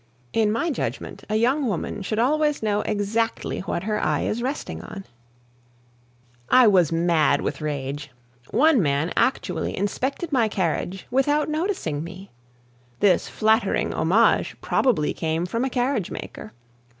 In 0.33 0.51
my 0.51 0.71
judgment, 0.71 1.23
a 1.29 1.35
young 1.35 1.67
woman 1.67 2.01
should 2.01 2.17
always 2.17 2.63
know 2.63 2.81
exactly 2.81 3.59
what 3.59 3.83
her 3.83 4.03
eye 4.03 4.21
is 4.23 4.41
resting 4.41 4.81
on. 4.81 5.05
I 6.49 6.65
was 6.65 6.91
mad 6.91 7.41
with 7.41 7.61
rage. 7.61 8.09
One 8.49 8.81
man 8.81 9.13
actually 9.15 9.77
inspected 9.77 10.31
my 10.31 10.47
carriage 10.47 11.05
without 11.11 11.49
noticing 11.49 12.03
me. 12.03 12.31
This 12.99 13.29
flattering 13.29 13.93
homage 13.93 14.57
probably 14.59 15.13
came 15.13 15.45
from 15.45 15.63
a 15.63 15.69
carriage 15.69 16.09
maker. 16.09 16.51